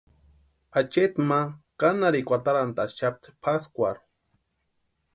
[0.79, 1.39] Acheeti ma
[1.79, 4.05] kanharhikwa atarantaxapti pʼaskwarhu.